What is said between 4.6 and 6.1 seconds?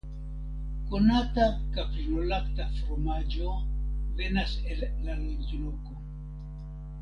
el la loĝloko.